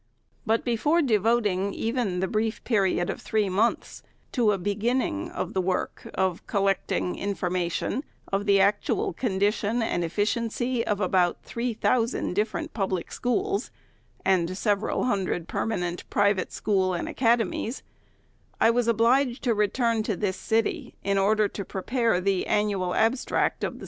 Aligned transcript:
But 0.47 0.65
before 0.65 1.03
devoting 1.03 1.75
even 1.75 2.21
the 2.21 2.27
brief 2.27 2.63
period 2.63 3.07
of 3.11 3.21
three 3.21 3.49
months 3.49 4.01
to 4.31 4.51
a 4.51 4.57
beginning 4.57 5.29
of 5.29 5.53
the 5.53 5.61
work 5.61 6.09
of" 6.15 6.47
collecting 6.47 7.15
information 7.19 8.03
of 8.27 8.47
the 8.47 8.59
actual 8.59 9.13
condition 9.13 9.83
and 9.83 10.03
efficiency" 10.03 10.83
of 10.87 10.99
about 10.99 11.43
three 11.43 11.77
thou 11.79 12.03
sand 12.07 12.35
different 12.35 12.73
public 12.73 13.11
schools, 13.11 13.69
and 14.25 14.57
several 14.57 15.03
hundred 15.03 15.47
perma 15.47 15.77
nent 15.77 16.01
private 16.09 16.51
schools 16.51 16.97
and 16.97 17.07
academies, 17.07 17.83
I 18.59 18.71
was 18.71 18.87
obliged 18.87 19.43
to 19.43 19.53
return 19.53 20.01
to 20.01 20.15
this 20.17 20.35
city, 20.35 20.95
in 21.03 21.19
order 21.19 21.47
to 21.49 21.63
prepare 21.63 22.19
the" 22.19 22.47
Annual 22.47 22.95
Abstract 22.95 22.95
of 22.95 22.97
the 22.97 22.97
884 22.97 22.99
THE 22.99 23.05
SECRETARY'S 23.05 23.19
FIRST 23.21 23.61
ANNUAL 23.61 23.69
REPORT. 23.73 23.79